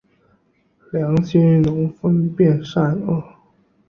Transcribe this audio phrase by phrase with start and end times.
[0.91, 3.23] 良心能分辨善恶。